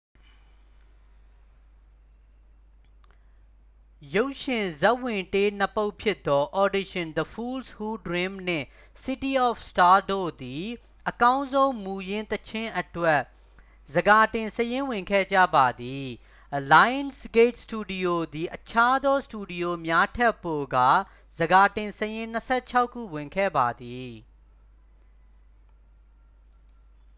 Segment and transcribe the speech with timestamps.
[4.15, 8.67] ရုပ်ရှင်ဇာတ်ဝင်တေး နှစ် ပုဒ်ဖြစ်သော၊ audition the fools who dream နှင့်
[9.05, 10.65] city of stars၊ တို့သည်
[11.09, 13.21] အကောင်းဆုံးမူရင်းသီချင်းအတွက်
[13.93, 16.07] ဆန်ခါတင်စာရင်းဝင်ခဲ့ကြပါသည်။
[16.73, 20.89] lionsgate စတူဒီယိုသည် အခြားသောစတူဒီယိုများထက်ပိုကာ
[21.37, 24.13] ဆန်ခါတင်စာရင်း ၂၆ ခုဝင်ခဲ့ပါသည်။